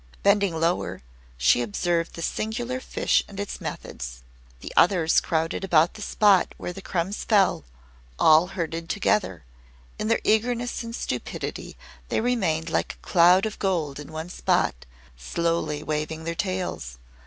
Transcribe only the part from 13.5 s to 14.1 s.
gold